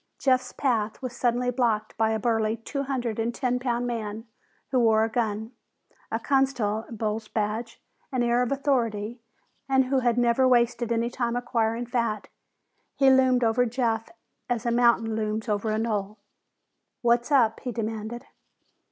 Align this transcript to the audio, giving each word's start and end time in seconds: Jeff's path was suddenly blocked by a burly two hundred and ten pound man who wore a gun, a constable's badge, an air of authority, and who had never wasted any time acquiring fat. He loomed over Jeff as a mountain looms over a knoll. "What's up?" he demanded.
Jeff's 0.17 0.51
path 0.51 0.99
was 1.03 1.15
suddenly 1.15 1.51
blocked 1.51 1.95
by 1.95 2.09
a 2.09 2.17
burly 2.17 2.57
two 2.57 2.81
hundred 2.81 3.19
and 3.19 3.35
ten 3.35 3.59
pound 3.59 3.85
man 3.85 4.25
who 4.71 4.79
wore 4.79 5.03
a 5.03 5.09
gun, 5.11 5.51
a 6.11 6.19
constable's 6.19 7.27
badge, 7.27 7.79
an 8.11 8.23
air 8.23 8.41
of 8.41 8.51
authority, 8.51 9.19
and 9.69 9.85
who 9.85 9.99
had 9.99 10.17
never 10.17 10.47
wasted 10.47 10.91
any 10.91 11.11
time 11.11 11.35
acquiring 11.35 11.85
fat. 11.85 12.29
He 12.95 13.11
loomed 13.11 13.43
over 13.43 13.63
Jeff 13.67 14.09
as 14.49 14.65
a 14.65 14.71
mountain 14.71 15.15
looms 15.15 15.47
over 15.47 15.69
a 15.69 15.77
knoll. 15.77 16.17
"What's 17.03 17.31
up?" 17.31 17.59
he 17.59 17.71
demanded. 17.71 18.25